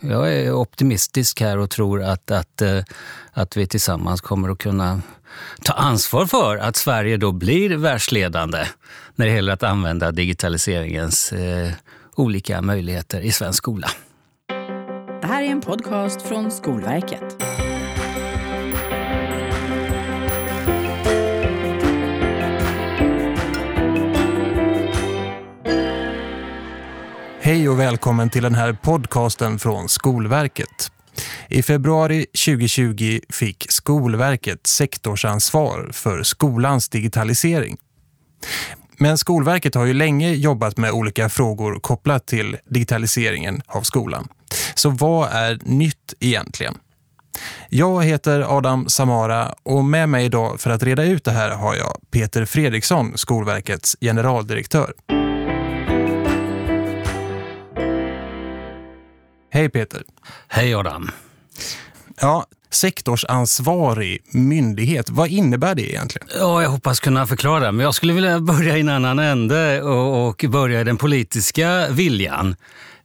Jag 0.00 0.34
är 0.34 0.52
optimistisk 0.52 1.40
här 1.40 1.58
och 1.58 1.70
tror 1.70 2.02
att, 2.02 2.30
att, 2.30 2.62
eh, 2.62 2.82
att 3.32 3.56
vi 3.56 3.66
tillsammans 3.66 4.20
kommer 4.20 4.48
att 4.48 4.58
kunna 4.58 5.02
ta 5.64 5.72
ansvar 5.72 6.26
för 6.26 6.56
att 6.56 6.76
Sverige 6.76 7.16
då 7.16 7.32
blir 7.32 7.76
världsledande 7.76 8.64
när 9.14 9.26
det 9.26 9.32
gäller 9.32 9.52
att 9.52 9.62
använda 9.62 10.12
digitaliseringens 10.12 11.32
eh, 11.32 11.70
olika 12.14 12.62
möjligheter 12.62 13.20
i 13.20 13.32
svensk 13.32 13.58
skola. 13.58 13.88
Det 15.20 15.26
här 15.26 15.42
är 15.42 15.46
en 15.46 15.60
podcast 15.60 16.22
från 16.22 16.50
Skolverket. 16.50 17.36
Hej 27.48 27.68
och 27.68 27.80
välkommen 27.80 28.30
till 28.30 28.42
den 28.42 28.54
här 28.54 28.72
podcasten 28.72 29.58
från 29.58 29.88
Skolverket. 29.88 30.90
I 31.48 31.62
februari 31.62 32.26
2020 32.46 33.20
fick 33.28 33.66
Skolverket 33.68 34.66
sektorsansvar 34.66 35.90
för 35.92 36.22
skolans 36.22 36.88
digitalisering. 36.88 37.76
Men 38.98 39.18
Skolverket 39.18 39.74
har 39.74 39.84
ju 39.84 39.94
länge 39.94 40.32
jobbat 40.32 40.76
med 40.76 40.92
olika 40.92 41.28
frågor 41.28 41.80
kopplat 41.80 42.26
till 42.26 42.56
digitaliseringen 42.70 43.62
av 43.66 43.82
skolan. 43.82 44.28
Så 44.74 44.90
vad 44.90 45.28
är 45.32 45.58
nytt 45.62 46.14
egentligen? 46.20 46.74
Jag 47.68 48.04
heter 48.04 48.56
Adam 48.56 48.88
Samara 48.88 49.54
och 49.62 49.84
med 49.84 50.08
mig 50.08 50.24
idag 50.24 50.60
för 50.60 50.70
att 50.70 50.82
reda 50.82 51.04
ut 51.04 51.24
det 51.24 51.32
här 51.32 51.50
har 51.50 51.74
jag 51.74 51.96
Peter 52.10 52.44
Fredriksson, 52.44 53.12
Skolverkets 53.18 53.96
generaldirektör. 54.00 54.92
Hej 59.58 59.68
Peter. 59.68 60.02
Hej 60.48 60.74
Adam. 60.74 61.10
Ja, 62.20 62.46
sektorsansvarig 62.70 64.18
myndighet, 64.30 65.10
vad 65.10 65.28
innebär 65.28 65.74
det 65.74 65.90
egentligen? 65.90 66.28
Ja, 66.38 66.62
jag 66.62 66.70
hoppas 66.70 67.00
kunna 67.00 67.26
förklara, 67.26 67.72
men 67.72 67.84
jag 67.84 67.94
skulle 67.94 68.12
vilja 68.12 68.40
börja 68.40 68.76
i 68.76 68.80
en 68.80 68.88
annan 68.88 69.18
ände 69.18 69.82
och, 69.82 70.28
och 70.28 70.44
börja 70.48 70.80
i 70.80 70.84
den 70.84 70.96
politiska 70.96 71.88
viljan. 71.90 72.56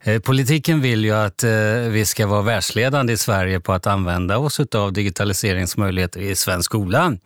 Eh, 0.06 0.20
politiken 0.20 0.80
vill 0.80 1.04
ju 1.04 1.12
att 1.12 1.44
eh, 1.44 1.50
vi 1.90 2.04
ska 2.06 2.26
vara 2.26 2.42
världsledande 2.42 3.12
i 3.12 3.16
Sverige 3.16 3.60
på 3.60 3.72
att 3.72 3.86
använda 3.86 4.38
oss 4.38 4.60
av 4.60 4.92
digitaliseringsmöjligheter 4.92 6.20
i 6.20 6.36
svensk 6.36 6.64
skola. 6.64 7.16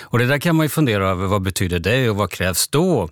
Och 0.00 0.18
det 0.18 0.26
där 0.26 0.38
kan 0.38 0.56
man 0.56 0.64
ju 0.64 0.70
fundera 0.70 1.08
över, 1.08 1.26
vad 1.26 1.42
betyder 1.42 1.78
det 1.78 2.10
och 2.10 2.16
vad 2.16 2.30
krävs 2.30 2.68
då? 2.68 3.08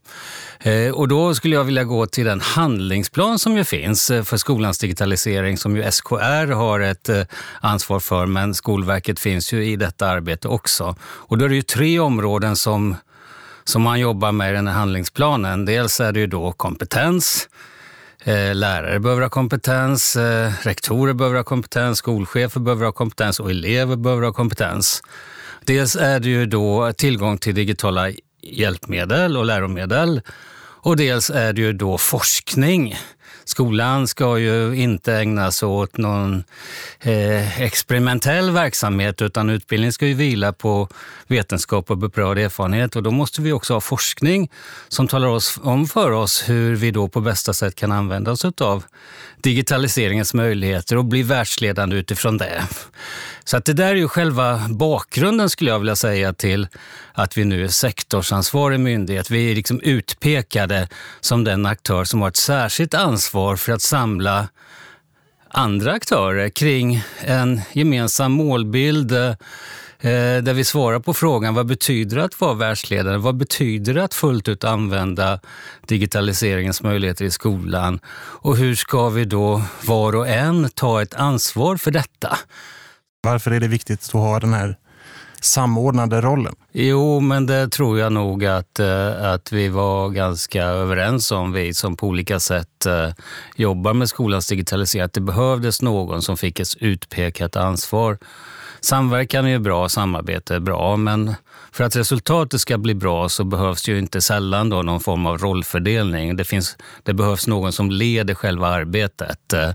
Eh, 0.60 0.90
och 0.90 1.08
då 1.08 1.34
skulle 1.34 1.54
jag 1.54 1.64
vilja 1.64 1.84
gå 1.84 2.06
till 2.06 2.24
den 2.24 2.40
handlingsplan 2.40 3.38
som 3.38 3.56
ju 3.56 3.64
finns 3.64 4.06
för 4.06 4.36
skolans 4.36 4.78
digitalisering 4.78 5.58
som 5.58 5.76
ju 5.76 5.90
SKR 5.90 6.52
har 6.52 6.80
ett 6.80 7.10
ansvar 7.60 8.00
för, 8.00 8.26
men 8.26 8.54
Skolverket 8.54 9.20
finns 9.20 9.52
ju 9.52 9.64
i 9.64 9.76
detta 9.76 10.06
arbete 10.06 10.48
också. 10.48 10.96
Och 11.02 11.38
då 11.38 11.44
är 11.44 11.48
det 11.48 11.54
ju 11.54 11.62
tre 11.62 11.98
områden 11.98 12.56
som, 12.56 12.96
som 13.64 13.82
man 13.82 14.00
jobbar 14.00 14.32
med 14.32 14.50
i 14.50 14.54
den 14.54 14.68
här 14.68 14.74
handlingsplanen. 14.74 15.64
Dels 15.64 16.00
är 16.00 16.12
det 16.12 16.20
ju 16.20 16.26
då 16.26 16.52
kompetens, 16.52 17.48
Eh, 18.26 18.54
lärare 18.54 19.00
behöver 19.00 19.22
ha 19.22 19.28
kompetens, 19.28 20.16
eh, 20.16 20.52
rektorer 20.62 21.12
behöver 21.12 21.36
ha 21.36 21.44
kompetens, 21.44 21.98
skolchefer 21.98 22.60
behöver 22.60 22.84
ha 22.84 22.92
kompetens 22.92 23.40
och 23.40 23.50
elever 23.50 23.96
behöver 23.96 24.22
ha 24.22 24.32
kompetens. 24.32 25.02
Dels 25.64 25.96
är 25.96 26.20
det 26.20 26.28
ju 26.28 26.46
då 26.46 26.92
tillgång 26.92 27.38
till 27.38 27.54
digitala 27.54 28.10
hjälpmedel 28.42 29.36
och 29.36 29.44
läromedel 29.44 30.20
och 30.58 30.96
dels 30.96 31.30
är 31.30 31.52
det 31.52 31.60
ju 31.60 31.72
då 31.72 31.98
forskning 31.98 32.96
skolan 33.48 34.08
ska 34.08 34.38
ju 34.38 34.74
inte 34.74 35.14
ägna 35.14 35.50
sig 35.52 35.68
åt 35.68 35.96
någon 35.96 36.44
eh, 37.00 37.60
experimentell 37.60 38.50
verksamhet 38.50 39.22
utan 39.22 39.50
utbildning 39.50 39.92
ska 39.92 40.06
ju 40.06 40.14
vila 40.14 40.52
på 40.52 40.88
vetenskap 41.26 41.90
och 41.90 41.98
beprövad 41.98 42.38
erfarenhet 42.38 42.96
och 42.96 43.02
då 43.02 43.10
måste 43.10 43.42
vi 43.42 43.52
också 43.52 43.74
ha 43.74 43.80
forskning 43.80 44.50
som 44.88 45.08
talar 45.08 45.28
oss, 45.28 45.58
om 45.62 45.86
för 45.86 46.10
oss 46.10 46.44
hur 46.48 46.76
vi 46.76 46.90
då 46.90 47.08
på 47.08 47.20
bästa 47.20 47.52
sätt 47.52 47.74
kan 47.74 47.92
använda 47.92 48.30
oss 48.30 48.44
av 48.44 48.84
digitaliseringens 49.42 50.34
möjligheter 50.34 50.96
och 50.96 51.04
bli 51.04 51.22
världsledande 51.22 51.96
utifrån 51.96 52.38
det. 52.38 52.62
Så 53.44 53.56
att 53.56 53.64
det 53.64 53.72
där 53.72 53.86
är 53.86 53.94
ju 53.94 54.08
själva 54.08 54.60
bakgrunden 54.68 55.50
skulle 55.50 55.70
jag 55.70 55.78
vilja 55.78 55.96
säga 55.96 56.32
till 56.32 56.68
att 57.12 57.38
vi 57.38 57.44
nu 57.44 57.64
är 57.64 57.68
sektorsansvarig 57.68 58.80
myndighet. 58.80 59.30
Vi 59.30 59.50
är 59.50 59.54
liksom 59.54 59.80
utpekade 59.80 60.88
som 61.20 61.44
den 61.44 61.66
aktör 61.66 62.04
som 62.04 62.20
har 62.20 62.28
ett 62.28 62.36
särskilt 62.36 62.94
ansvar 62.94 63.35
för 63.56 63.72
att 63.72 63.82
samla 63.82 64.48
andra 65.48 65.92
aktörer 65.92 66.48
kring 66.48 67.02
en 67.20 67.60
gemensam 67.72 68.32
målbild 68.32 69.12
eh, 69.12 69.36
där 70.42 70.54
vi 70.54 70.64
svarar 70.64 71.00
på 71.00 71.14
frågan 71.14 71.54
vad 71.54 71.66
betyder 71.66 72.16
det 72.16 72.24
att 72.24 72.40
vara 72.40 72.54
världsledare? 72.54 73.18
Vad 73.18 73.36
betyder 73.36 73.94
det 73.94 74.04
att 74.04 74.14
fullt 74.14 74.48
ut 74.48 74.64
använda 74.64 75.40
digitaliseringens 75.86 76.82
möjligheter 76.82 77.24
i 77.24 77.30
skolan? 77.30 78.00
Och 78.16 78.56
hur 78.56 78.74
ska 78.74 79.08
vi 79.08 79.24
då 79.24 79.62
var 79.86 80.16
och 80.16 80.28
en 80.28 80.68
ta 80.74 81.02
ett 81.02 81.14
ansvar 81.14 81.76
för 81.76 81.90
detta? 81.90 82.38
Varför 83.22 83.50
är 83.50 83.60
det 83.60 83.68
viktigt 83.68 84.04
att 84.04 84.12
ha 84.12 84.40
den 84.40 84.54
här 84.54 84.76
samordnade 85.40 86.20
rollen? 86.20 86.54
Jo, 86.72 87.20
men 87.20 87.46
det 87.46 87.68
tror 87.68 87.98
jag 87.98 88.12
nog 88.12 88.44
att, 88.44 88.80
eh, 88.80 89.32
att 89.32 89.52
vi 89.52 89.68
var 89.68 90.08
ganska 90.08 90.64
överens 90.64 91.32
om, 91.32 91.52
vi 91.52 91.74
som 91.74 91.96
på 91.96 92.06
olika 92.06 92.40
sätt 92.40 92.86
eh, 92.86 93.10
jobbar 93.56 93.94
med 93.94 94.08
skolans 94.08 94.48
digitalisering, 94.48 95.04
att 95.04 95.12
det 95.12 95.20
behövdes 95.20 95.82
någon 95.82 96.22
som 96.22 96.36
fick 96.36 96.60
ett 96.60 96.76
utpekat 96.80 97.56
ansvar. 97.56 98.18
Samverkan 98.80 99.46
är 99.46 99.58
bra, 99.58 99.88
samarbete 99.88 100.54
är 100.54 100.60
bra, 100.60 100.96
men 100.96 101.34
för 101.72 101.84
att 101.84 101.96
resultatet 101.96 102.60
ska 102.60 102.78
bli 102.78 102.94
bra 102.94 103.28
så 103.28 103.44
behövs 103.44 103.82
det 103.82 103.92
ju 103.92 103.98
inte 103.98 104.20
sällan 104.20 104.68
då 104.68 104.82
någon 104.82 105.00
form 105.00 105.26
av 105.26 105.38
rollfördelning. 105.38 106.36
Det, 106.36 106.44
finns, 106.44 106.76
det 107.02 107.14
behövs 107.14 107.46
någon 107.46 107.72
som 107.72 107.90
leder 107.90 108.34
själva 108.34 108.68
arbetet. 108.68 109.52
Eh, 109.52 109.70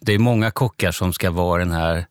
det 0.00 0.12
är 0.12 0.18
många 0.18 0.50
kockar 0.50 0.92
som 0.92 1.12
ska 1.12 1.30
vara 1.30 1.58
den 1.58 1.72
här 1.72 2.06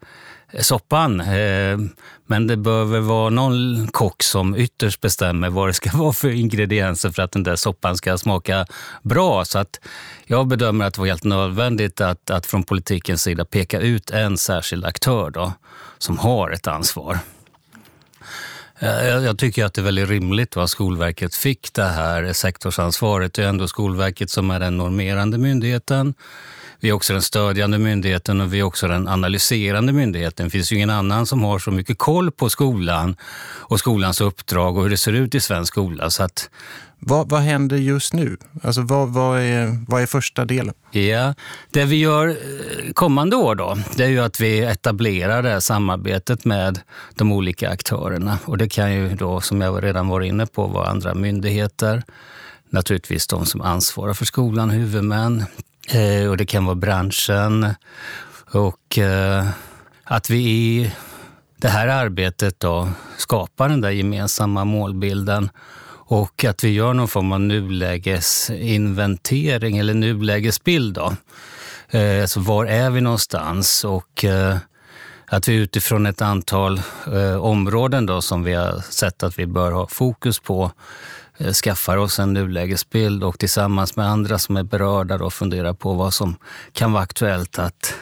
Eh, 0.51 0.61
soppan. 0.61 1.21
Eh, 1.21 1.77
men 2.25 2.47
det 2.47 2.57
behöver 2.57 2.99
vara 2.99 3.29
någon 3.29 3.87
kock 3.87 4.23
som 4.23 4.55
ytterst 4.55 5.01
bestämmer 5.01 5.49
vad 5.49 5.69
det 5.69 5.73
ska 5.73 5.89
vara 5.97 6.13
för 6.13 6.29
ingredienser 6.29 7.11
för 7.11 7.21
att 7.21 7.31
den 7.31 7.43
där 7.43 7.55
soppan 7.55 7.97
ska 7.97 8.17
smaka 8.17 8.65
bra. 9.01 9.45
Så 9.45 9.59
att 9.59 9.79
jag 10.25 10.47
bedömer 10.47 10.85
att 10.85 10.93
det 10.93 10.99
var 10.99 11.07
helt 11.07 11.23
nödvändigt 11.23 12.01
att, 12.01 12.29
att 12.29 12.45
från 12.45 12.63
politikens 12.63 13.21
sida 13.21 13.45
peka 13.45 13.79
ut 13.79 14.11
en 14.11 14.37
särskild 14.37 14.85
aktör 14.85 15.29
då, 15.29 15.53
som 15.97 16.17
har 16.17 16.51
ett 16.51 16.67
ansvar. 16.67 17.19
Eh, 18.79 19.07
jag 19.07 19.37
tycker 19.37 19.65
att 19.65 19.73
det 19.73 19.81
är 19.81 19.83
väldigt 19.83 20.09
rimligt 20.09 20.57
att 20.57 20.69
Skolverket 20.69 21.35
fick 21.35 21.73
det 21.73 21.83
här 21.83 22.33
sektorsansvaret. 22.33 23.33
Det 23.33 23.43
är 23.43 23.47
ändå 23.47 23.67
Skolverket 23.67 24.29
som 24.29 24.51
är 24.51 24.59
den 24.59 24.77
normerande 24.77 25.37
myndigheten. 25.37 26.13
Vi 26.83 26.89
är 26.89 26.93
också 26.93 27.13
den 27.13 27.21
stödjande 27.21 27.77
myndigheten 27.77 28.41
och 28.41 28.53
vi 28.53 28.59
är 28.59 28.63
också 28.63 28.87
den 28.87 29.07
analyserande 29.07 29.93
myndigheten. 29.93 30.45
Det 30.45 30.49
finns 30.49 30.71
ju 30.71 30.75
ingen 30.75 30.89
annan 30.89 31.25
som 31.25 31.43
har 31.43 31.59
så 31.59 31.71
mycket 31.71 31.97
koll 31.97 32.31
på 32.31 32.49
skolan 32.49 33.15
och 33.59 33.79
skolans 33.79 34.21
uppdrag 34.21 34.77
och 34.77 34.83
hur 34.83 34.89
det 34.89 34.97
ser 34.97 35.13
ut 35.13 35.35
i 35.35 35.39
svensk 35.39 35.73
skola. 35.73 36.09
Så 36.09 36.23
att, 36.23 36.49
vad, 36.99 37.29
vad 37.29 37.41
händer 37.41 37.77
just 37.77 38.13
nu? 38.13 38.37
Alltså 38.63 38.81
vad, 38.81 39.09
vad, 39.09 39.39
är, 39.39 39.85
vad 39.87 40.01
är 40.01 40.05
första 40.05 40.45
delen? 40.45 40.73
Ja, 40.91 41.33
det 41.71 41.85
vi 41.85 41.95
gör 41.95 42.27
eh, 42.27 42.93
kommande 42.93 43.35
år 43.35 43.55
då, 43.55 43.77
det 43.95 44.03
är 44.03 44.09
ju 44.09 44.19
att 44.19 44.39
vi 44.39 44.59
etablerar 44.59 45.43
det 45.43 45.49
här 45.49 45.59
samarbetet 45.59 46.45
med 46.45 46.79
de 47.15 47.31
olika 47.31 47.69
aktörerna. 47.69 48.39
Och 48.45 48.57
det 48.57 48.69
kan 48.69 48.93
ju 48.93 49.15
då, 49.15 49.41
som 49.41 49.61
jag 49.61 49.83
redan 49.83 50.07
var 50.07 50.21
inne 50.21 50.45
på, 50.45 50.67
vara 50.67 50.87
andra 50.87 51.13
myndigheter. 51.13 52.03
Naturligtvis 52.69 53.27
de 53.27 53.45
som 53.45 53.61
ansvarar 53.61 54.13
för 54.13 54.25
skolan, 54.25 54.69
huvudmän, 54.69 55.45
Eh, 55.93 56.29
och 56.29 56.37
det 56.37 56.45
kan 56.45 56.65
vara 56.65 56.75
branschen. 56.75 57.75
Och 58.51 58.97
eh, 58.97 59.47
att 60.03 60.29
vi 60.29 60.37
i 60.37 60.91
det 61.57 61.67
här 61.67 61.87
arbetet 61.87 62.59
då 62.59 62.89
skapar 63.17 63.69
den 63.69 63.81
där 63.81 63.89
gemensamma 63.89 64.65
målbilden 64.65 65.49
och 66.05 66.45
att 66.45 66.63
vi 66.63 66.69
gör 66.69 66.93
någon 66.93 67.07
form 67.07 67.31
av 67.31 67.41
nulägesinventering 67.41 69.77
eller 69.77 69.93
nulägesbild. 69.93 70.95
Då. 70.95 71.15
Eh, 71.89 72.21
alltså 72.21 72.39
var 72.39 72.65
är 72.65 72.89
vi 72.89 73.01
någonstans? 73.01 73.83
Och 73.83 74.25
att 75.31 75.47
vi 75.47 75.55
utifrån 75.55 76.05
ett 76.05 76.21
antal 76.21 76.81
eh, 77.13 77.35
områden 77.35 78.05
då 78.05 78.21
som 78.21 78.43
vi 78.43 78.53
har 78.53 78.79
sett 78.89 79.23
att 79.23 79.39
vi 79.39 79.45
bör 79.45 79.71
ha 79.71 79.87
fokus 79.87 80.39
på 80.39 80.71
Eh, 81.41 81.53
skaffar 81.53 81.97
oss 81.97 82.19
en 82.19 82.33
nulägesbild 82.33 83.23
och 83.23 83.39
tillsammans 83.39 83.95
med 83.95 84.07
andra 84.07 84.39
som 84.39 84.57
är 84.57 84.63
berörda 84.63 85.17
då 85.17 85.29
funderar 85.29 85.73
på 85.73 85.93
vad 85.93 86.13
som 86.13 86.35
kan 86.73 86.91
vara 86.91 87.03
aktuellt 87.03 87.59
att 87.59 87.95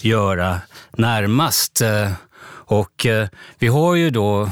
göra 0.00 0.60
närmast. 0.90 1.80
Eh, 1.80 2.12
och 2.50 3.06
eh, 3.06 3.28
vi 3.58 3.66
har 3.66 3.94
ju 3.94 4.10
då 4.10 4.50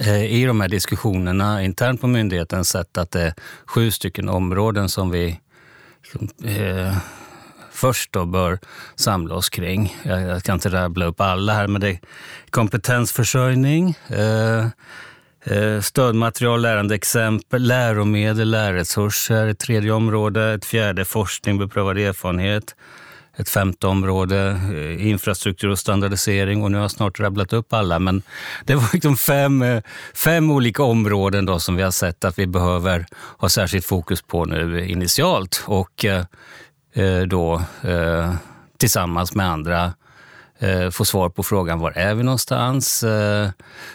eh, 0.00 0.24
i 0.24 0.44
de 0.44 0.60
här 0.60 0.68
diskussionerna 0.68 1.62
internt 1.62 2.00
på 2.00 2.06
myndigheten 2.06 2.64
sett 2.64 2.98
att 2.98 3.10
det 3.10 3.22
är 3.22 3.34
sju 3.66 3.90
stycken 3.90 4.28
områden 4.28 4.88
som 4.88 5.10
vi 5.10 5.40
eh, 6.44 6.96
först 7.80 8.12
då 8.12 8.24
bör 8.24 8.58
samla 8.96 9.34
oss 9.34 9.48
kring. 9.48 9.96
Jag, 10.02 10.22
jag 10.22 10.40
ska 10.40 10.52
inte 10.52 10.68
rabbla 10.68 11.04
upp 11.04 11.20
alla 11.20 11.52
här, 11.52 11.66
men 11.66 11.80
det 11.80 11.88
är 11.88 11.98
kompetensförsörjning, 12.50 13.98
eh, 14.08 14.66
eh, 15.56 15.80
stödmaterial, 15.80 16.62
lärandeexempel, 16.62 17.62
läromedel, 17.62 18.50
lärresurser, 18.50 19.46
ett 19.46 19.58
tredje 19.58 19.92
område, 19.92 20.52
ett 20.52 20.64
fjärde 20.64 21.04
forskning, 21.04 21.58
beprövad 21.58 21.98
erfarenhet, 21.98 22.74
ett 23.36 23.48
femte 23.48 23.86
område, 23.86 24.60
eh, 24.72 25.06
infrastruktur 25.06 25.68
och 25.68 25.78
standardisering. 25.78 26.62
Och 26.62 26.70
nu 26.70 26.76
har 26.76 26.84
jag 26.84 26.90
snart 26.90 27.20
rabblat 27.20 27.52
upp 27.52 27.72
alla, 27.72 27.98
men 27.98 28.22
det 28.64 28.74
var 28.74 28.88
liksom 28.92 29.16
fem, 29.16 29.62
eh, 29.62 29.82
fem 30.14 30.50
olika 30.50 30.82
områden 30.82 31.46
då 31.46 31.58
som 31.58 31.76
vi 31.76 31.82
har 31.82 31.90
sett 31.90 32.24
att 32.24 32.38
vi 32.38 32.46
behöver 32.46 33.06
ha 33.38 33.48
särskilt 33.48 33.84
fokus 33.84 34.22
på 34.22 34.44
nu 34.44 34.88
initialt. 34.88 35.64
Och 35.66 36.04
eh, 36.04 36.24
Eh, 36.92 37.20
då 37.20 37.62
eh, 37.82 38.34
tillsammans 38.78 39.34
med 39.34 39.50
andra 39.50 39.92
eh, 40.58 40.90
få 40.90 41.04
svar 41.04 41.28
på 41.28 41.42
frågan 41.42 41.78
var 41.78 41.90
är 41.90 42.14
vi 42.14 42.22
någonstans? 42.22 43.04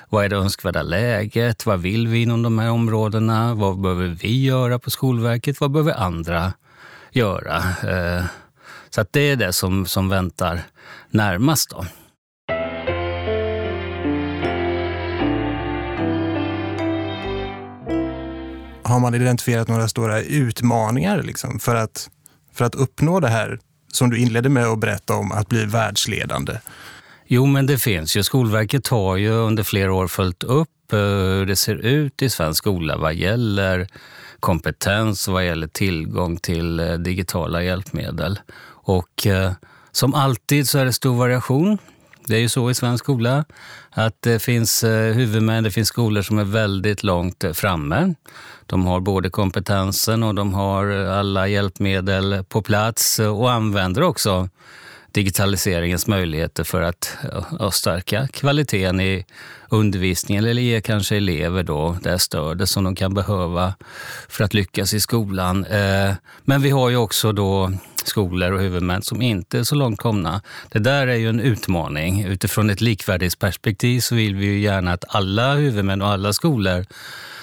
Vad 0.09 0.25
är 0.25 0.29
det 0.29 0.35
önskvärda 0.35 0.83
läget? 0.83 1.65
Vad 1.65 1.79
vill 1.79 2.07
vi 2.07 2.21
inom 2.21 2.41
de 2.41 2.59
här 2.59 2.69
områdena? 2.69 3.53
Vad 3.53 3.81
behöver 3.81 4.07
vi 4.07 4.45
göra 4.45 4.79
på 4.79 4.89
Skolverket? 4.89 5.61
Vad 5.61 5.71
behöver 5.71 5.93
andra 5.93 6.53
göra? 7.11 7.63
Så 8.89 9.01
att 9.01 9.13
det 9.13 9.19
är 9.31 9.35
det 9.35 9.53
som, 9.53 9.85
som 9.85 10.09
väntar 10.09 10.61
närmast. 11.09 11.69
Då. 11.69 11.85
Har 18.83 18.99
man 18.99 19.15
identifierat 19.15 19.67
några 19.67 19.87
stora 19.87 20.21
utmaningar 20.21 21.23
liksom, 21.23 21.59
för, 21.59 21.75
att, 21.75 22.09
för 22.55 22.65
att 22.65 22.75
uppnå 22.75 23.19
det 23.19 23.27
här 23.27 23.59
som 23.91 24.09
du 24.09 24.19
inledde 24.19 24.49
med 24.49 24.65
att 24.65 24.79
berätta 24.79 25.15
om, 25.15 25.31
att 25.31 25.49
bli 25.49 25.65
världsledande? 25.65 26.53
Jo, 27.27 27.45
men 27.45 27.65
det 27.65 27.77
finns 27.77 28.17
ju. 28.17 28.23
Skolverket 28.23 28.87
har 28.87 29.17
ju 29.17 29.29
under 29.29 29.63
flera 29.63 29.93
år 29.93 30.07
följt 30.07 30.43
upp 30.43 30.93
eh, 30.93 30.99
hur 30.99 31.45
det 31.45 31.55
ser 31.55 31.75
ut 31.75 32.21
i 32.21 32.29
svensk 32.29 32.57
skola 32.57 32.97
vad 32.97 33.13
gäller 33.13 33.87
kompetens 34.39 35.27
och 35.27 35.33
vad 35.33 35.45
gäller 35.45 35.67
tillgång 35.67 36.37
till 36.37 36.79
eh, 36.79 36.93
digitala 36.93 37.63
hjälpmedel. 37.63 38.39
Och 38.67 39.27
eh, 39.27 39.51
som 39.91 40.13
alltid 40.13 40.69
så 40.69 40.79
är 40.79 40.85
det 40.85 40.93
stor 40.93 41.15
variation. 41.15 41.77
Det 42.27 42.35
är 42.35 42.39
ju 42.39 42.49
så 42.49 42.69
i 42.69 42.73
svensk 42.73 43.03
skola 43.03 43.45
att 43.89 44.21
det 44.21 44.39
finns 44.39 44.83
eh, 44.83 45.13
huvudmän, 45.13 45.63
det 45.63 45.71
finns 45.71 45.87
skolor 45.87 46.21
som 46.21 46.39
är 46.39 46.43
väldigt 46.43 47.03
långt 47.03 47.43
eh, 47.43 47.53
framme. 47.53 48.13
De 48.65 48.85
har 48.85 48.99
både 48.99 49.29
kompetensen 49.29 50.23
och 50.23 50.35
de 50.35 50.53
har 50.53 51.05
eh, 51.05 51.17
alla 51.17 51.47
hjälpmedel 51.47 52.43
på 52.49 52.61
plats 52.61 53.19
och 53.19 53.51
använder 53.51 54.01
också 54.01 54.49
digitaliseringens 55.11 56.07
möjligheter 56.07 56.63
för 56.63 56.81
att, 56.81 57.17
stärka 57.71 58.27
kvaliteten 58.27 58.99
i 58.99 59.25
undervisningen 59.69 60.45
eller 60.45 60.61
ge 60.61 60.81
kanske 60.81 61.15
elever 61.17 61.63
då 61.63 61.97
det 62.03 62.19
stödet 62.19 62.69
som 62.69 62.83
de 62.83 62.95
kan 62.95 63.13
behöva 63.13 63.73
för 64.29 64.43
att 64.43 64.53
lyckas 64.53 64.93
i 64.93 64.99
skolan. 64.99 65.65
Men 66.43 66.61
vi 66.61 66.69
har 66.69 66.89
ju 66.89 66.97
också 66.97 67.31
då 67.31 67.71
skolor 68.07 68.51
och 68.51 68.59
huvudmän 68.59 69.01
som 69.01 69.21
inte 69.21 69.59
är 69.59 69.63
så 69.63 69.75
långt 69.75 69.99
komna. 69.99 70.41
Det 70.71 70.79
där 70.79 71.07
är 71.07 71.15
ju 71.15 71.29
en 71.29 71.39
utmaning. 71.39 72.23
Utifrån 72.23 72.69
ett 72.69 72.81
likvärdighetsperspektiv 72.81 73.99
så 73.99 74.15
vill 74.15 74.35
vi 74.35 74.45
ju 74.45 74.59
gärna 74.59 74.93
att 74.93 75.15
alla 75.15 75.53
huvudmän 75.53 76.01
och 76.01 76.07
alla 76.07 76.33
skolor 76.33 76.85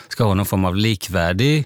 ska 0.09 0.25
ha 0.25 0.35
någon 0.35 0.47
form 0.47 0.65
av 0.65 0.77
likvärdig 0.77 1.65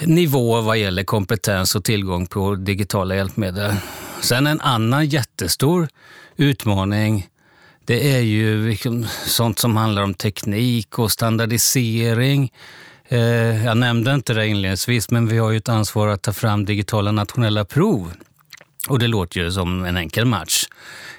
nivå 0.00 0.60
vad 0.60 0.78
gäller 0.78 1.04
kompetens 1.04 1.74
och 1.74 1.84
tillgång 1.84 2.26
på 2.26 2.54
digitala 2.54 3.16
hjälpmedel. 3.16 3.74
Sen 4.20 4.46
en 4.46 4.60
annan 4.60 5.06
jättestor 5.06 5.88
utmaning 6.36 7.28
det 7.86 8.12
är 8.14 8.20
ju 8.20 8.68
liksom 8.68 9.06
sånt 9.26 9.58
som 9.58 9.76
handlar 9.76 10.02
om 10.02 10.14
teknik 10.14 10.98
och 10.98 11.12
standardisering. 11.12 12.52
Eh, 13.08 13.64
jag 13.64 13.76
nämnde 13.76 14.14
inte 14.14 14.34
det 14.34 14.46
inledningsvis, 14.46 15.10
men 15.10 15.28
vi 15.28 15.38
har 15.38 15.50
ju 15.50 15.56
ett 15.56 15.68
ansvar 15.68 16.08
att 16.08 16.22
ta 16.22 16.32
fram 16.32 16.64
digitala 16.64 17.12
nationella 17.12 17.64
prov. 17.64 18.12
Och 18.88 18.98
det 18.98 19.06
låter 19.06 19.40
ju 19.40 19.52
som 19.52 19.84
en 19.84 19.96
enkel 19.96 20.24
match. 20.24 20.64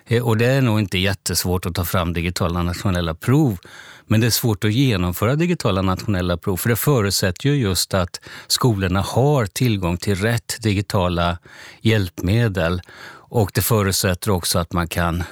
Eh, 0.06 0.28
och 0.28 0.38
det 0.38 0.45
är 0.45 0.62
nog 0.62 0.80
inte 0.80 0.98
jättesvårt 0.98 1.66
att 1.66 1.75
ta 1.75 1.86
fram 1.86 2.13
digitala 2.13 2.63
nationella 2.63 3.13
prov. 3.13 3.57
Men 4.06 4.22
det 4.22 4.28
är 4.28 4.31
svårt 4.31 4.63
att 4.63 4.74
genomföra 4.74 5.36
digitala 5.36 5.81
nationella 5.81 6.38
prov 6.38 6.57
för 6.57 6.69
det 6.69 6.75
förutsätter 6.75 7.50
ju 7.50 7.56
just 7.56 7.94
att 7.94 8.22
skolorna 8.48 9.01
har 9.01 9.45
tillgång 9.45 9.98
till 9.98 10.16
rätt 10.16 10.57
digitala 10.62 11.38
hjälpmedel. 11.81 12.81
Och 13.30 13.51
det 13.54 13.62
förutsätter 13.62 14.31
också 14.31 14.60
att 14.60 14.74
man 14.74 14.88
kan 14.88 15.24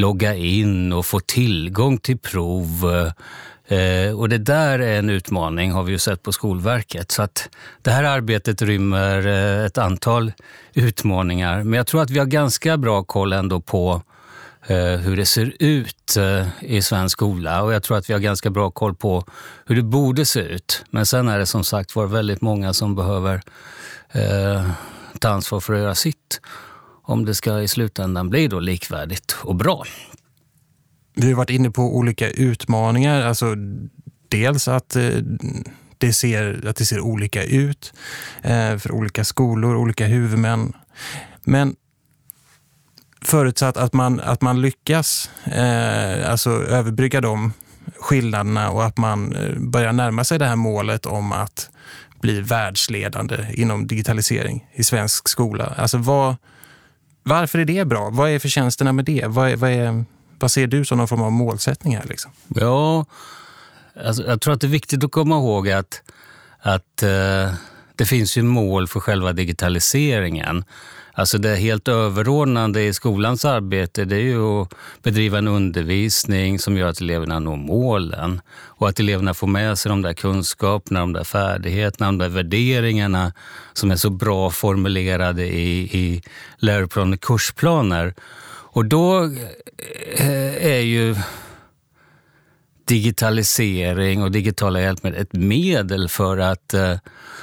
logga 0.00 0.34
in 0.34 0.92
och 0.92 1.06
få 1.06 1.20
tillgång 1.20 1.98
till 1.98 2.18
prov. 2.18 2.86
Eh, 3.66 4.18
och 4.18 4.28
det 4.28 4.38
där 4.38 4.78
är 4.78 4.98
en 4.98 5.10
utmaning 5.10 5.72
har 5.72 5.82
vi 5.82 5.92
ju 5.92 5.98
sett 5.98 6.22
på 6.22 6.32
Skolverket. 6.32 7.10
Så 7.10 7.22
att 7.22 7.48
det 7.82 7.90
här 7.90 8.04
arbetet 8.04 8.62
rymmer 8.62 9.26
eh, 9.26 9.64
ett 9.64 9.78
antal 9.78 10.32
utmaningar. 10.74 11.62
Men 11.62 11.76
jag 11.76 11.86
tror 11.86 12.02
att 12.02 12.10
vi 12.10 12.18
har 12.18 12.26
ganska 12.26 12.76
bra 12.76 13.04
koll 13.04 13.32
ändå 13.32 13.60
på 13.60 14.02
eh, 14.66 14.76
hur 14.76 15.16
det 15.16 15.26
ser 15.26 15.52
ut 15.58 16.16
i 16.60 16.82
svensk 16.82 17.12
skola 17.12 17.62
och 17.62 17.72
jag 17.72 17.82
tror 17.82 17.98
att 17.98 18.10
vi 18.10 18.12
har 18.12 18.20
ganska 18.20 18.50
bra 18.50 18.70
koll 18.70 18.94
på 18.94 19.24
hur 19.66 19.76
det 19.76 19.82
borde 19.82 20.26
se 20.26 20.40
ut. 20.40 20.84
Men 20.90 21.06
sen 21.06 21.28
är 21.28 21.38
det 21.38 21.46
som 21.46 21.64
sagt 21.64 21.96
var 21.96 22.06
väldigt 22.06 22.40
många 22.40 22.72
som 22.72 22.94
behöver 22.94 23.42
eh, 24.12 24.70
ta 25.18 25.28
ansvar 25.28 25.60
för 25.60 25.72
att 25.72 25.80
göra 25.80 25.94
sitt 25.94 26.40
om 27.10 27.24
det 27.24 27.34
ska 27.34 27.60
i 27.60 27.68
slutändan 27.68 28.30
bli 28.30 28.48
då 28.48 28.60
likvärdigt 28.60 29.36
och 29.42 29.56
bra. 29.56 29.84
Vi 31.14 31.28
har 31.28 31.34
varit 31.34 31.50
inne 31.50 31.70
på 31.70 31.96
olika 31.96 32.30
utmaningar. 32.30 33.22
Alltså 33.22 33.54
dels 34.28 34.68
att 34.68 34.96
eh, 34.96 35.10
det 35.98 36.12
ser, 36.12 36.66
att 36.66 36.76
det 36.76 36.84
ser 36.84 37.00
olika 37.00 37.44
ut 37.44 37.92
eh, 38.42 38.76
för 38.76 38.92
olika 38.92 39.24
skolor, 39.24 39.76
olika 39.76 40.06
huvudmän. 40.06 40.72
Men 41.44 41.74
förutsatt 43.22 43.76
att 43.76 43.92
man, 43.92 44.20
att 44.20 44.40
man 44.40 44.60
lyckas 44.60 45.30
eh, 45.44 46.30
alltså 46.30 46.50
överbrygga 46.50 47.20
de 47.20 47.52
skillnaderna 47.98 48.70
och 48.70 48.84
att 48.84 48.96
man 48.96 49.36
börjar 49.56 49.92
närma 49.92 50.24
sig 50.24 50.38
det 50.38 50.46
här 50.46 50.56
målet 50.56 51.06
om 51.06 51.32
att 51.32 51.70
bli 52.20 52.40
världsledande 52.40 53.46
inom 53.52 53.86
digitalisering 53.86 54.66
i 54.72 54.84
svensk 54.84 55.28
skola. 55.28 55.74
Alltså 55.76 55.98
vad, 55.98 56.36
varför 57.22 57.58
är 57.58 57.64
det 57.64 57.84
bra? 57.84 58.10
Vad 58.10 58.30
är 58.30 58.38
förtjänsterna 58.38 58.92
med 58.92 59.04
det? 59.04 59.26
Vad, 59.26 59.50
är, 59.50 59.56
vad, 59.56 59.70
är, 59.70 60.04
vad 60.38 60.50
ser 60.50 60.66
du 60.66 60.84
som 60.84 60.98
någon 60.98 61.08
form 61.08 61.22
av 61.22 61.32
målsättning 61.32 61.96
här? 61.96 62.04
Liksom? 62.04 62.30
Ja, 62.48 63.06
alltså, 64.04 64.26
jag 64.26 64.40
tror 64.40 64.54
att 64.54 64.60
det 64.60 64.66
är 64.66 64.68
viktigt 64.68 65.04
att 65.04 65.10
komma 65.10 65.36
ihåg 65.36 65.70
att, 65.70 66.02
att 66.58 67.02
eh, 67.02 67.54
det 67.96 68.04
finns 68.04 68.36
ju 68.36 68.42
mål 68.42 68.88
för 68.88 69.00
själva 69.00 69.32
digitaliseringen. 69.32 70.64
Alltså 71.20 71.38
det 71.38 71.56
helt 71.56 71.88
överordnande 71.88 72.82
i 72.82 72.92
skolans 72.92 73.44
arbete 73.44 74.04
det 74.04 74.16
är 74.16 74.20
ju 74.20 74.62
att 74.62 74.74
bedriva 75.02 75.38
en 75.38 75.48
undervisning 75.48 76.58
som 76.58 76.76
gör 76.76 76.88
att 76.88 77.00
eleverna 77.00 77.38
når 77.38 77.56
målen 77.56 78.40
och 78.50 78.88
att 78.88 79.00
eleverna 79.00 79.34
får 79.34 79.46
med 79.46 79.78
sig 79.78 79.88
de 79.88 80.02
där 80.02 80.12
kunskaperna, 80.12 81.00
de 81.00 81.12
där 81.12 81.24
färdigheterna, 81.24 82.06
de 82.06 82.18
där 82.18 82.28
värderingarna 82.28 83.32
som 83.72 83.90
är 83.90 83.96
så 83.96 84.10
bra 84.10 84.50
formulerade 84.50 85.46
i, 85.46 85.80
i 85.80 86.22
läroplaner 86.56 87.16
och 87.16 87.20
kursplaner. 87.20 88.14
Och 88.72 88.84
då 88.84 89.24
eh, 90.16 90.66
är 90.66 90.80
ju 90.80 91.16
digitalisering 92.90 94.22
och 94.22 94.30
digitala 94.30 94.80
hjälpmedel 94.80 95.20
ett 95.20 95.32
medel 95.32 96.08
för 96.08 96.38
att 96.38 96.74
eh, 96.74 96.96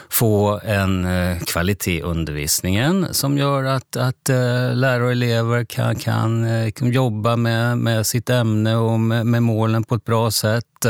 få 0.09 0.59
en 0.63 1.05
eh, 1.05 1.39
kvalitet 1.39 1.97
i 1.97 2.01
undervisningen 2.01 3.07
som 3.11 3.37
gör 3.37 3.63
att, 3.63 3.95
att 3.95 4.29
eh, 4.29 4.75
lärare 4.75 5.05
och 5.05 5.11
elever 5.11 5.65
kan, 5.65 5.95
kan, 5.95 6.47
kan 6.71 6.91
jobba 6.91 7.35
med, 7.35 7.77
med 7.77 8.07
sitt 8.07 8.29
ämne 8.29 8.75
och 8.75 8.99
med, 8.99 9.25
med 9.25 9.43
målen 9.43 9.83
på 9.83 9.95
ett 9.95 10.05
bra 10.05 10.31
sätt. 10.31 10.85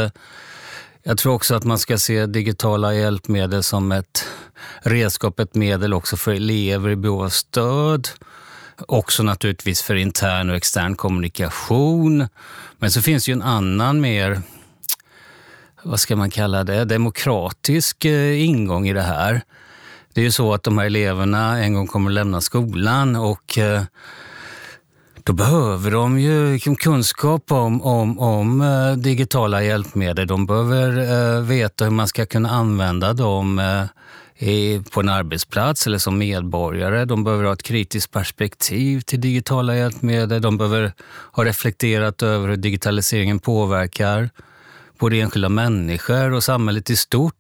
Jag 1.03 1.17
tror 1.17 1.33
också 1.33 1.55
att 1.55 1.63
man 1.63 1.79
ska 1.79 1.97
se 1.97 2.25
digitala 2.25 2.93
hjälpmedel 2.93 3.63
som 3.63 3.91
ett 3.91 4.25
redskap, 4.81 5.39
ett 5.39 5.55
medel 5.55 5.93
också 5.93 6.17
för 6.17 6.31
elever 6.31 6.89
i 6.89 6.95
behov 6.95 7.23
av 7.23 7.29
stöd. 7.29 8.09
Också 8.88 9.24
naturligtvis 9.24 9.81
för 9.81 9.96
intern 9.96 10.50
och 10.50 10.55
extern 10.55 10.96
kommunikation. 10.96 12.27
Men 12.77 12.91
så 12.91 13.01
finns 13.01 13.29
ju 13.29 13.34
en 13.34 13.41
annan 13.41 14.01
mer 14.01 14.41
vad 15.84 16.00
ska 16.00 16.15
man 16.15 16.29
kalla 16.29 16.63
det, 16.63 16.86
demokratisk 16.86 18.05
eh, 18.05 18.46
ingång 18.46 18.88
i 18.88 18.93
det 18.93 19.01
här. 19.01 19.41
Det 20.13 20.22
är 20.22 20.25
ju 20.25 20.31
så 20.31 20.53
att 20.53 20.63
de 20.63 20.77
här 20.77 20.86
eleverna 20.86 21.63
en 21.63 21.74
gång 21.74 21.88
kommer 21.88 22.10
att 22.10 22.13
lämna 22.13 22.41
skolan 22.41 23.15
och 23.15 23.57
eh, 23.57 23.84
då 25.24 25.34
behöver 25.34 25.91
de 25.91 26.19
ju 26.19 26.60
kunskap 26.60 27.51
om, 27.51 27.81
om, 27.81 28.19
om 28.19 28.62
eh, 28.62 28.91
digitala 28.91 29.63
hjälpmedel. 29.63 30.27
De 30.27 30.46
behöver 30.46 31.41
veta 31.41 31.84
hur 31.84 31.91
man 31.91 32.07
ska 32.07 32.25
kunna 32.25 32.50
använda 32.50 33.13
dem 33.13 33.60
på 34.91 35.00
en 35.00 35.10
arbetsplats 35.10 35.88
eller 35.88 35.98
som 35.98 36.17
medborgare. 36.17 37.06
De 37.06 37.24
behöver 37.24 37.44
ha 37.44 37.53
ett 37.53 37.63
kritiskt 37.63 38.12
perspektiv 38.12 39.01
till 39.01 39.22
digitala 39.22 39.75
hjälpmedel. 39.75 40.41
De 40.41 40.58
behöver 40.58 40.94
ha 41.32 41.46
reflekterat 41.46 42.24
över 42.24 42.48
hur 42.48 42.58
digitaliseringen 42.58 43.39
påverkar 43.39 44.29
både 45.00 45.20
enskilda 45.20 45.50
människor 45.50 46.34
och 46.34 46.44
samhället 46.44 46.89
i 46.89 46.96
stort. 46.96 47.34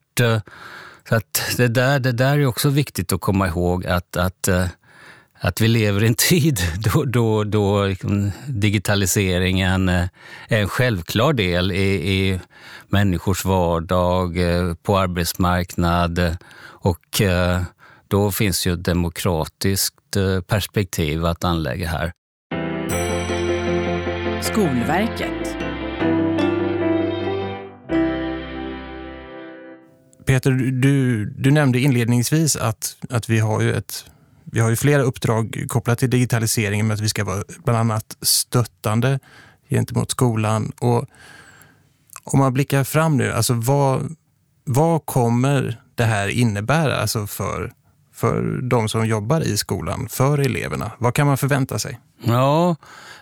Så 1.09 1.15
att 1.15 1.53
det, 1.57 1.67
där, 1.67 1.99
det 1.99 2.11
där 2.11 2.39
är 2.39 2.45
också 2.45 2.69
viktigt 2.69 3.13
att 3.13 3.21
komma 3.21 3.47
ihåg 3.47 3.85
att, 3.85 4.17
att, 4.17 4.49
att 5.39 5.61
vi 5.61 5.67
lever 5.67 6.03
i 6.03 6.07
en 6.07 6.15
tid 6.15 6.59
då, 6.93 7.03
då, 7.03 7.43
då 7.43 7.85
liksom 7.85 8.31
digitaliseringen 8.47 9.89
är 9.89 10.09
en 10.47 10.69
självklar 10.69 11.33
del 11.33 11.71
i, 11.71 12.11
i 12.11 12.39
människors 12.87 13.45
vardag, 13.45 14.37
på 14.83 14.97
arbetsmarknad 14.97 16.37
och 16.87 17.21
eh, 17.21 17.61
då 18.07 18.31
finns 18.31 18.67
ju 18.67 18.73
ett 18.73 18.83
demokratiskt 18.83 20.15
eh, 20.15 20.41
perspektiv 20.41 21.25
att 21.25 21.43
anlägga 21.43 21.87
här. 21.87 22.11
Skolverket. 24.41 25.57
Peter, 30.25 30.51
du, 30.51 31.25
du 31.25 31.51
nämnde 31.51 31.79
inledningsvis 31.79 32.55
att, 32.55 32.97
att 33.09 33.29
vi 33.29 33.39
har 33.39 33.61
ju 33.61 33.73
ett 33.73 34.05
vi 34.51 34.59
har 34.59 34.69
ju 34.69 34.75
flera 34.75 35.01
uppdrag 35.01 35.65
kopplat 35.67 35.99
till 35.99 36.09
digitaliseringen 36.09 36.87
med 36.87 36.95
att 36.95 37.01
vi 37.01 37.09
ska 37.09 37.23
vara 37.23 37.43
bland 37.63 37.79
annat 37.79 38.17
stöttande 38.21 39.19
gentemot 39.69 40.11
skolan. 40.11 40.71
Och 40.81 41.05
om 42.23 42.39
man 42.39 42.53
blickar 42.53 42.83
fram 42.83 43.17
nu, 43.17 43.31
alltså 43.31 43.53
vad, 43.53 44.15
vad 44.63 45.05
kommer 45.05 45.81
det 45.97 46.05
här 46.05 46.27
innebär 46.27 46.89
alltså 46.89 47.27
för, 47.27 47.71
för 48.13 48.61
de 48.61 48.89
som 48.89 49.07
jobbar 49.07 49.41
i 49.41 49.57
skolan, 49.57 50.07
för 50.09 50.37
eleverna? 50.37 50.91
Vad 50.97 51.13
kan 51.13 51.27
man 51.27 51.37
förvänta 51.37 51.79
sig? 51.79 51.99
Ja, 52.23 52.75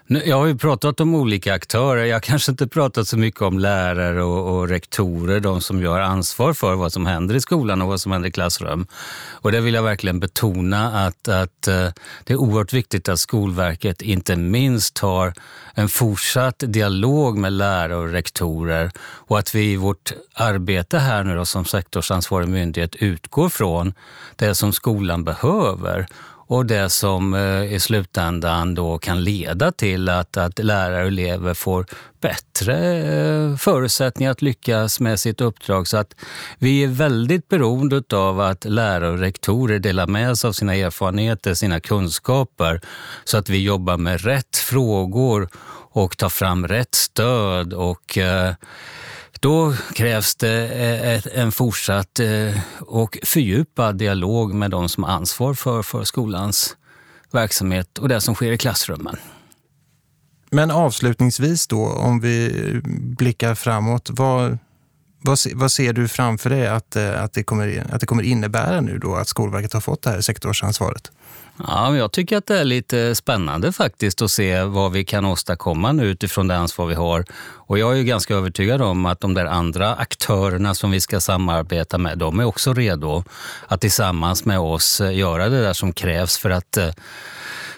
jag 0.08 0.38
har 0.38 0.46
ju 0.46 0.58
pratat 0.58 1.00
om 1.00 1.16
olika 1.16 1.54
aktörer. 1.54 2.06
Jag 2.06 2.16
har 2.16 2.22
kanske 2.22 2.52
inte 2.52 2.68
pratat 2.68 3.08
så 3.08 3.18
mycket 3.18 3.42
om 3.42 3.60
lärare 3.60 4.24
och, 4.24 4.58
och, 4.58 4.70
rektorer, 4.70 5.40
de 5.40 5.62
som 5.62 5.82
gör 5.82 6.00
ansvar 6.00 6.54
för 6.54 6.76
vad 6.76 6.94
som 6.94 7.06
händer 7.06 7.36
i 7.36 7.42
skolan 7.42 7.82
och 7.82 7.88
vad 7.88 8.02
som 8.02 8.12
händer 8.12 8.30
i 8.30 8.32
klassrum. 8.32 8.88
Och 9.32 9.52
där 9.52 9.62
vill 9.62 9.74
jag 9.74 9.84
verkligen 9.84 10.20
betona 10.20 11.06
att, 11.06 11.28
att 11.28 11.68
eh, 11.68 11.88
det 12.24 12.34
är 12.34 12.38
oerhört 12.38 12.74
viktigt 12.74 13.10
att 13.10 13.20
Skolverket 13.20 14.02
inte 14.02 14.36
minst 14.36 15.00
har 15.00 15.34
en 15.74 15.90
fortsatt 15.90 16.64
dialog 16.68 17.38
med 17.38 17.54
lärare 17.54 17.96
och 17.96 18.10
rektorer 18.10 18.92
och 19.00 19.40
att 19.40 19.56
vi 19.56 19.72
i 19.72 19.76
vårt 19.76 20.14
arbete 20.34 20.98
här 20.98 21.24
nu 21.24 21.36
då, 21.36 21.46
som 21.46 21.66
sektorsansvarig 21.66 22.50
myndighet 22.50 22.96
utgår 22.96 23.50
från 23.50 23.94
det 24.36 24.56
som 24.56 24.74
skolan 24.74 25.24
behöver 25.24 26.08
och 26.48 26.66
det 26.66 26.90
som 26.90 27.34
eh, 27.34 27.74
i 27.74 27.80
slutändan 27.80 28.76
då 28.76 28.98
kan 28.98 29.24
leda 29.24 29.72
till 29.72 30.10
att, 30.10 30.38
att 30.38 30.60
lärare 30.60 31.02
och 31.02 31.08
elever 31.08 31.54
får 31.54 31.86
bättre 32.22 32.98
eh, 32.98 33.56
förutsättningar 33.58 34.32
att 34.32 34.42
lyckas 34.42 35.00
med 35.00 35.20
sitt 35.20 35.42
uppdrag. 35.42 35.88
Så 35.88 35.98
att 35.98 36.16
vi 36.58 36.84
är 36.84 36.88
väldigt 36.88 37.48
beroende 37.48 38.04
av 38.14 38.40
att 38.40 38.66
lärare 38.66 39.10
och 39.10 39.20
rektorer 39.20 39.80
delar 39.80 40.08
med 40.08 40.38
sig 40.38 40.48
av 40.48 40.52
sina 40.52 40.76
erfarenheter, 40.76 41.54
sina 41.54 41.80
kunskaper, 41.80 42.82
så 43.24 43.38
att 43.38 43.50
vi 43.50 43.64
jobbar 43.64 43.98
med 43.98 44.22
rätt 44.22 44.58
frågor 44.58 45.50
och 45.92 46.18
tar 46.18 46.30
fram 46.30 46.68
rätt 46.68 46.96
stöd 46.96 47.74
och 47.74 48.18
eh, 48.18 48.54
då 49.46 49.74
krävs 49.94 50.36
det 50.36 50.68
eh, 50.68 51.40
en 51.40 51.52
fortsatt 51.52 52.20
eh, 52.20 52.60
och 52.80 53.18
fördjupad 53.24 53.98
dialog 53.98 54.54
med 54.54 54.72
de 54.72 54.90
som 54.90 55.04
har 55.04 55.12
ansvar 55.12 55.54
för, 55.54 55.82
för 55.82 56.04
skolans 56.04 56.78
verksamhet 57.32 57.98
och 57.98 58.10
det 58.10 58.22
som 58.22 58.36
sker 58.36 58.52
i 58.52 58.58
klassrummen. 58.58 59.18
Men 60.50 60.72
avslutningsvis 60.72 61.68
då, 61.68 61.86
om 61.86 62.20
vi 62.20 62.52
blickar 63.18 63.56
framåt, 63.56 64.10
vad, 64.14 64.58
vad, 65.22 65.40
vad 65.54 65.72
ser 65.72 65.94
du 65.94 66.08
framför 66.08 66.50
dig 66.50 66.68
att, 66.68 66.96
eh, 66.96 67.24
att, 67.24 67.34
det 67.34 67.44
kommer, 67.44 67.86
att 67.92 68.00
det 68.02 68.06
kommer 68.06 68.24
innebära 68.24 68.82
nu 68.82 68.98
då 68.98 69.16
att 69.16 69.28
Skolverket 69.28 69.74
har 69.74 69.82
fått 69.82 70.02
det 70.02 70.10
här 70.10 70.22
sektorsansvaret? 70.22 71.12
Ja, 71.58 71.98
jag 71.98 72.12
tycker 72.12 72.38
att 72.38 72.46
det 72.46 72.60
är 72.60 72.64
lite 72.64 73.16
spännande 73.16 73.72
faktiskt 73.72 74.22
att 74.22 74.32
se 74.32 74.64
vad 74.64 74.92
vi 74.92 75.06
kan 75.06 75.26
åstadkomma 75.26 75.92
nu 75.92 76.06
utifrån 76.06 76.48
det 76.48 76.58
ansvar 76.58 76.86
vi 76.86 76.96
har. 76.96 77.26
Och 77.68 77.80
jag 77.80 77.92
är 77.92 77.96
ju 77.96 78.04
ganska 78.04 78.36
övertygad 78.36 78.82
om 78.82 79.06
att 79.06 79.20
de 79.20 79.34
där 79.34 79.46
andra 79.46 79.96
aktörerna 79.96 80.74
som 80.74 80.92
vi 80.92 81.00
ska 81.00 81.20
samarbeta 81.20 81.98
med, 81.98 82.18
de 82.18 82.40
är 82.40 82.46
också 82.46 82.74
redo 82.74 83.24
att 83.68 83.82
tillsammans 83.82 84.46
med 84.46 84.60
oss 84.60 85.02
eh, 85.02 85.18
göra 85.18 85.50
det 85.50 85.62
där 85.62 85.74
som 85.74 85.94
krävs 85.94 86.38
för 86.38 86.50
att 86.50 86.78
eh, 86.78 86.90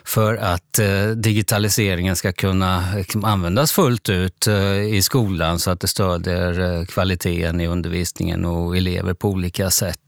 för 0.07 0.35
att 0.35 0.79
eh, 0.79 1.07
digitaliseringen 1.07 2.15
ska 2.15 2.33
kunna 2.33 2.99
eh, 2.99 3.05
användas 3.23 3.71
fullt 3.71 4.09
ut 4.09 4.47
eh, 4.47 4.81
i 4.81 5.01
skolan 5.01 5.59
så 5.59 5.71
att 5.71 5.79
det 5.79 5.87
stödjer 5.87 6.85
kvaliteten 6.85 7.61
i 7.61 7.67
undervisningen 7.67 8.45
och 8.45 8.77
elever 8.77 9.13
på 9.13 9.29
olika 9.29 9.69
sätt. 9.69 9.99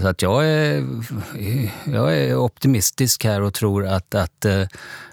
Så 0.00 0.08
att 0.08 0.22
jag, 0.22 0.46
är, 0.46 0.84
jag 1.84 2.16
är 2.16 2.36
optimistisk 2.36 3.24
här 3.24 3.40
och 3.40 3.54
tror 3.54 3.86
att, 3.86 4.14
att, 4.14 4.46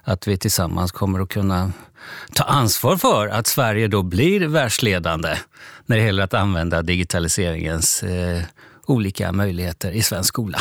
att 0.04 0.28
vi 0.28 0.38
tillsammans 0.38 0.92
kommer 0.92 1.20
att 1.20 1.30
kunna 1.30 1.72
ta 2.34 2.44
ansvar 2.44 2.98
för 2.98 3.28
att 3.28 3.48
Sverige 3.48 3.88
då 3.88 4.04
blir 4.04 4.48
världsledande 4.48 5.38
när 5.86 5.98
det 5.98 6.04
gäller 6.04 6.24
att 6.24 6.34
använda 6.34 6.82
digitaliseringens 6.82 8.04
olika 8.86 9.32
möjligheter 9.32 9.92
i 9.92 10.02
svensk 10.02 10.28
skola. 10.28 10.60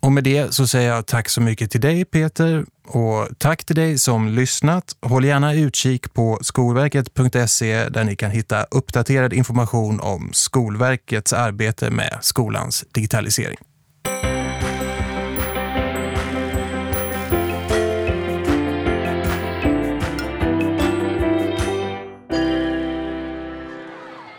Och 0.00 0.12
med 0.12 0.24
det 0.24 0.54
så 0.54 0.66
säger 0.66 0.88
jag 0.88 1.06
tack 1.06 1.28
så 1.28 1.40
mycket 1.40 1.70
till 1.70 1.80
dig 1.80 2.04
Peter 2.04 2.64
och 2.86 3.28
tack 3.38 3.64
till 3.64 3.76
dig 3.76 3.98
som 3.98 4.28
lyssnat. 4.28 4.96
Håll 5.02 5.24
gärna 5.24 5.54
utkik 5.54 6.14
på 6.14 6.38
skolverket.se 6.42 7.88
där 7.88 8.04
ni 8.04 8.16
kan 8.16 8.30
hitta 8.30 8.64
uppdaterad 8.70 9.32
information 9.32 10.00
om 10.00 10.30
Skolverkets 10.32 11.32
arbete 11.32 11.90
med 11.90 12.18
skolans 12.20 12.84
digitalisering. 12.94 13.58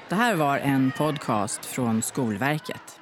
Det 0.10 0.16
här 0.16 0.36
var 0.36 0.58
en 0.58 0.92
podcast 0.98 1.66
från 1.66 2.02
Skolverket. 2.02 3.01